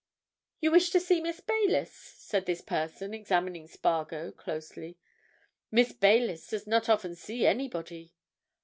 "You 0.61 0.71
wish 0.71 0.89
to 0.93 0.99
see 0.99 1.21
Miss 1.21 1.41
Baylis?" 1.41 1.91
said 1.93 2.47
this 2.47 2.61
person, 2.61 3.13
examining 3.13 3.67
Spargo 3.67 4.31
closely. 4.31 4.97
"Miss 5.69 5.93
Baylis 5.93 6.47
does 6.47 6.65
not 6.65 6.89
often 6.89 7.13
see 7.13 7.45
anybody." 7.45 8.15